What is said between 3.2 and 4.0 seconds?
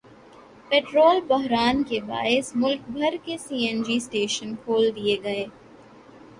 کے سی N G